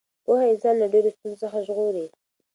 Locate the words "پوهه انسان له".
0.25-0.87